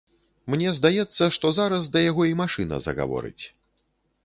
Мне 0.53 0.71
здаецца, 0.77 1.27
што 1.35 1.51
зараз 1.59 1.83
да 1.97 2.03
яго 2.05 2.23
і 2.31 2.35
машына 2.41 2.83
загаворыць. 2.89 3.43